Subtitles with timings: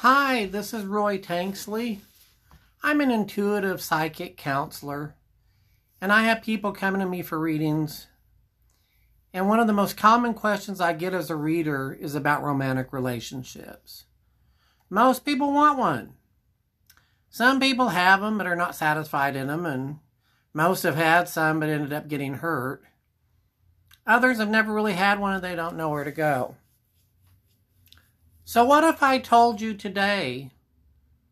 [0.00, 2.00] Hi, this is Roy Tanksley.
[2.82, 5.14] I'm an intuitive psychic counselor,
[6.02, 8.06] and I have people coming to me for readings.
[9.32, 12.92] And one of the most common questions I get as a reader is about romantic
[12.92, 14.04] relationships.
[14.90, 16.12] Most people want one.
[17.30, 20.00] Some people have them but are not satisfied in them, and
[20.52, 22.84] most have had some but ended up getting hurt.
[24.06, 26.56] Others have never really had one and they don't know where to go.
[28.48, 30.52] So, what if I told you today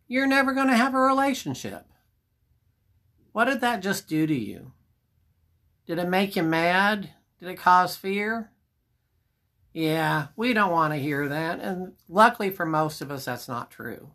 [0.08, 1.86] you're never going to have a relationship?
[3.30, 4.72] What did that just do to you?
[5.86, 7.10] Did it make you mad?
[7.38, 8.50] Did it cause fear?
[9.72, 11.60] Yeah, we don't want to hear that.
[11.60, 14.10] And luckily for most of us, that's not true.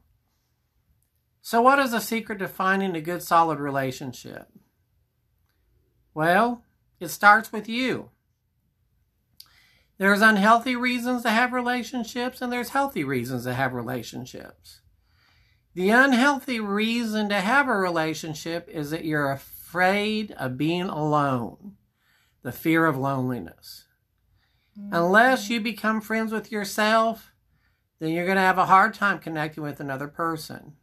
[1.42, 4.50] So, what is the secret to finding a good, solid relationship?
[6.14, 6.66] Well,
[7.00, 8.10] it starts with you.
[10.00, 14.80] There's unhealthy reasons to have relationships, and there's healthy reasons to have relationships.
[15.76, 21.76] The unhealthy reason to have a relationship is that you're afraid of being alone,
[22.44, 23.86] the fear of loneliness.
[24.80, 24.96] Mm-hmm.
[24.96, 27.34] Unless you become friends with yourself,
[28.00, 30.78] then you're going to have a hard time connecting with another person.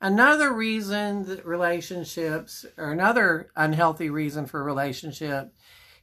[0.00, 5.52] Another reason that relationships, or another unhealthy reason for relationship,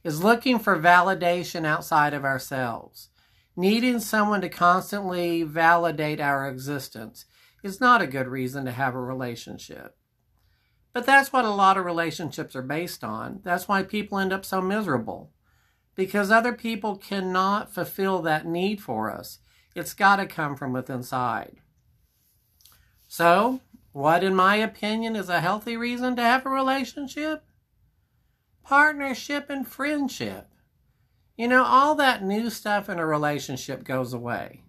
[0.02, 3.08] is looking for validation outside of ourselves.
[3.56, 7.26] Needing someone to constantly validate our existence
[7.62, 9.96] is not a good reason to have a relationship.
[10.92, 13.40] But that's what a lot of relationships are based on.
[13.44, 15.30] That's why people end up so miserable.
[15.94, 19.38] Because other people cannot fulfill that need for us.
[19.74, 21.58] It's got to come from within inside.
[23.06, 23.60] So,
[23.92, 27.44] what, in my opinion, is a healthy reason to have a relationship?
[28.64, 30.48] Partnership and friendship.
[31.36, 34.62] You know, all that new stuff in a relationship goes away.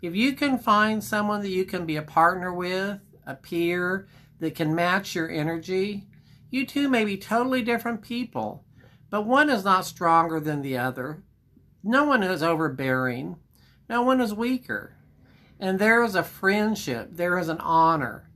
[0.00, 4.06] If you can find someone that you can be a partner with, a peer
[4.38, 6.06] that can match your energy,
[6.50, 8.64] you two may be totally different people,
[9.10, 11.24] but one is not stronger than the other.
[11.82, 13.36] No one is overbearing,
[13.88, 14.94] no one is weaker.
[15.58, 18.30] And there is a friendship, there is an honor.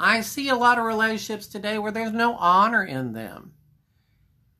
[0.00, 3.52] I see a lot of relationships today where there's no honor in them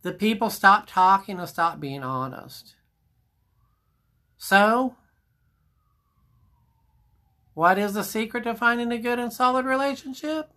[0.02, 2.74] the people stop talking and stop being honest.
[4.36, 4.96] So,
[7.54, 10.50] what is the secret to finding a good and solid relationship?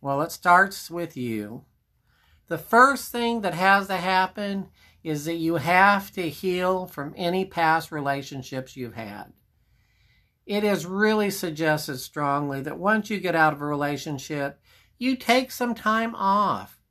[0.00, 1.64] Well, it starts with you.
[2.48, 4.68] The first thing that has to happen
[5.04, 9.32] is that you have to heal from any past relationships you've had.
[10.46, 14.60] It is really suggested strongly that once you get out of a relationship,
[14.98, 16.81] you take some time off.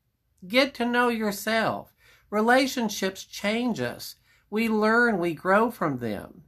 [0.48, 1.94] Get to know yourself.
[2.30, 4.16] Relationships change us.
[4.50, 6.44] We learn, we grow from them.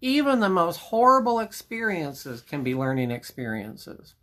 [0.00, 4.14] Even the most horrible experiences can be learning experiences.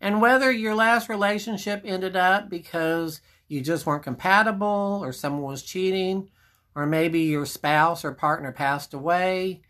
[0.00, 5.62] And whether your last relationship ended up because you just weren't compatible or someone was
[5.62, 6.30] cheating,
[6.74, 9.62] or maybe your spouse or partner passed away,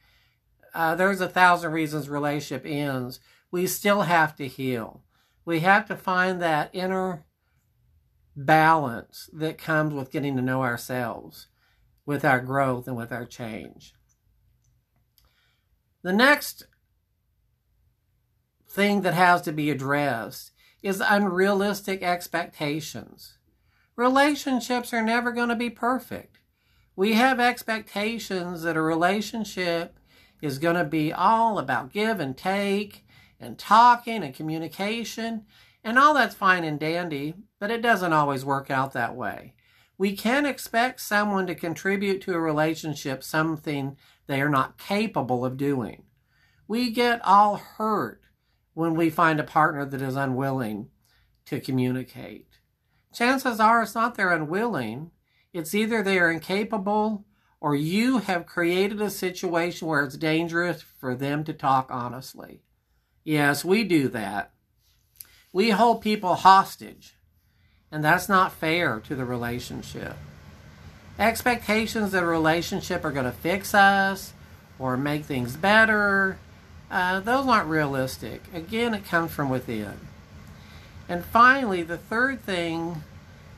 [0.75, 3.21] uh, there's a thousand reasons relationship ends.
[3.51, 5.03] We still have to heal.
[5.45, 7.25] We have to find that inner
[8.45, 11.49] balance that comes with getting to know ourselves,
[12.07, 13.95] with our growth, and with our change.
[16.03, 16.67] The next
[18.69, 23.39] thing that has to be addressed is unrealistic expectations.
[23.97, 26.39] Relationships are never going to be perfect.
[26.95, 29.99] We have expectations that a relationship
[30.41, 33.05] is going to be all about give and take
[33.41, 35.45] and talking and communication.
[35.89, 39.55] And all that's fine and dandy, but it doesn't always work out that way.
[39.97, 45.57] We can expect someone to contribute to a relationship something they are not capable of
[45.57, 46.03] doing.
[46.67, 48.21] We get all hurt
[48.75, 50.91] when we find a partner that is unwilling
[51.47, 52.59] to communicate.
[53.15, 55.11] Chances are it's not they're unwilling,
[55.55, 57.25] it's either they are incapable
[57.63, 62.61] or you have created a situation where it's dangerous for them to talk honestly.
[63.25, 64.53] Yes, we do that.
[65.59, 67.15] We hold people hostage,
[67.91, 70.15] and that's not fair to the relationship.
[71.19, 74.35] Expectations that a relationship are going to fix us
[74.79, 76.39] or make things better,
[76.93, 78.45] uh, those aren't realistic.
[78.55, 79.95] Again, it comes from within.
[81.09, 83.03] And finally, the third thing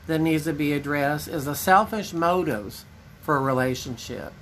[0.07, 2.83] that needs to be addressed is the selfish motives
[3.21, 4.33] for a relationship.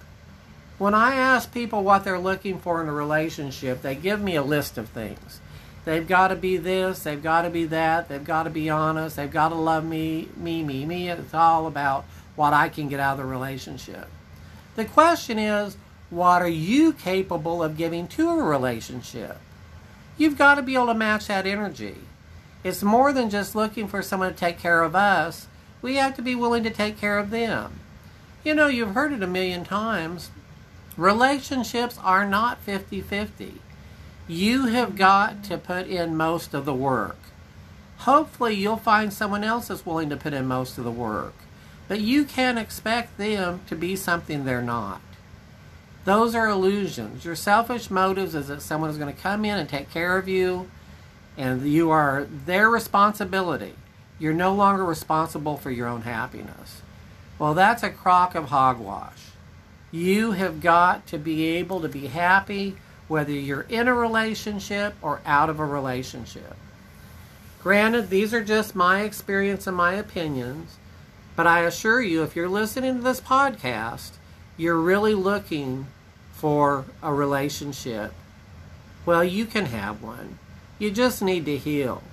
[0.77, 4.43] When I ask people what they're looking for in a relationship, they give me a
[4.43, 5.41] list of things.
[5.85, 9.15] They've got to be this, they've got to be that, they've got to be honest,
[9.15, 11.09] they've got to love me, me, me, me.
[11.09, 12.05] It's all about
[12.35, 14.07] what I can get out of the relationship.
[14.75, 15.77] The question is,
[16.09, 19.37] What are you capable of giving to a relationship?
[20.17, 21.95] You've got to be able to match that energy.
[22.63, 25.47] It's more than just looking for someone to take care of us.
[25.81, 27.79] We have to be willing to take care of them.
[28.43, 30.29] You know, you've heard it a million times.
[30.97, 33.61] Relationships are not 50 50.
[34.29, 37.17] You have got to put in most of the work.
[37.97, 41.33] Hopefully, you'll find someone else that's willing to put in most of the work.
[41.87, 45.01] But you can't expect them to be something they're not.
[46.05, 47.25] Those are illusions.
[47.25, 50.27] Your selfish motives is that someone is going to come in and take care of
[50.27, 50.69] you,
[51.35, 53.73] and you are their responsibility.
[54.19, 56.83] You're no longer responsible for your own happiness.
[57.39, 59.31] Well, that's a crock of hogwash.
[59.91, 62.75] You have got to be able to be happy
[63.09, 66.55] whether you're in a relationship or out of a relationship.
[67.61, 70.77] Granted, these are just my experience and my opinions,
[71.35, 74.11] but I assure you, if you're listening to this podcast,
[74.55, 75.87] you're really looking
[76.31, 78.13] for a relationship.
[79.05, 80.37] Well, you can have one.
[80.77, 82.03] You just need to heal.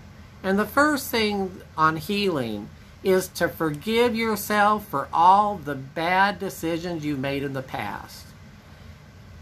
[0.42, 2.70] And the first thing on healing
[3.04, 8.25] is to forgive yourself for all the bad decisions you've made in the past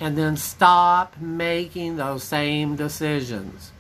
[0.01, 3.71] and then stop making those same decisions.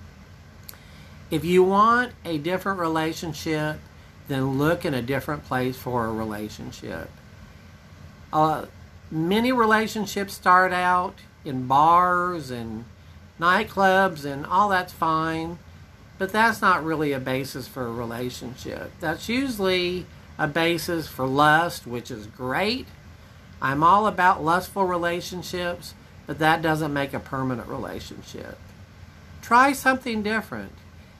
[1.31, 3.79] If you want a different relationship,
[4.29, 7.11] then look in a different place for a relationship.
[8.33, 8.67] Uh,
[9.11, 11.15] many relationships start out
[11.45, 12.85] in bars and
[13.41, 15.59] nightclubs, and all that's fine,
[16.19, 18.93] but that's not really a basis for a relationship.
[19.01, 20.07] That's usually
[20.39, 22.87] a basis for lust, which is great.
[23.61, 25.95] I'm all about lustful relationships,
[26.26, 28.59] but that doesn't make a permanent relationship.
[29.43, 30.73] Try something different.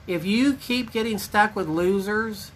[0.07, 2.51] If you keep getting stuck with losers,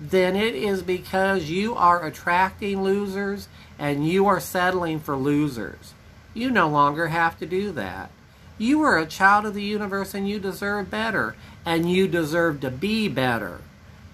[0.00, 5.94] then it is because you are attracting losers and you are settling for losers.
[6.34, 8.10] You no longer have to do that.
[8.58, 11.34] You are a child of the universe and you deserve better,
[11.64, 13.60] and you deserve to be better.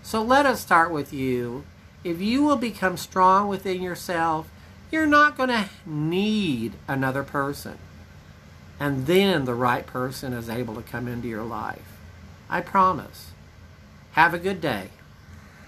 [0.03, 1.65] So let us start with you.
[2.05, 4.49] If you will become strong within yourself,
[4.91, 7.79] you're not going to need another person.
[8.81, 11.99] And then the right person is able to come into your life.
[12.49, 13.33] I promise.
[14.13, 14.89] Have a good day.